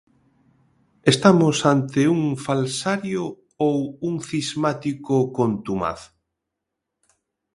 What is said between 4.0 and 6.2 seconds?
un cismático contumaz?